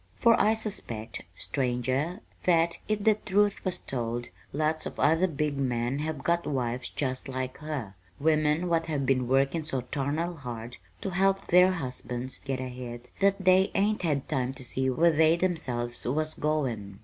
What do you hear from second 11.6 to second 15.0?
husbands get ahead that they hain't had time to see